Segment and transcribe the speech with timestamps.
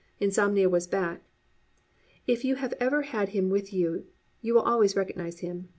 [0.19, 1.21] Insomnia was back.
[2.25, 5.69] If you have ever had him you will always recognise him.